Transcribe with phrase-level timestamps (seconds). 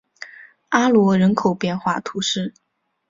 [0.69, 2.55] 阿罗人口变化图示